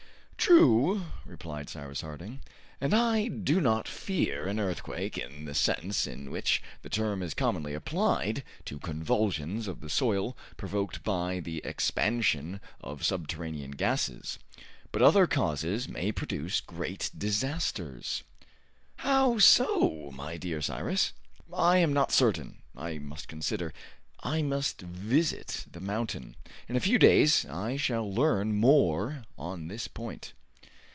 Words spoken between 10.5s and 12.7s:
provoked by the expansion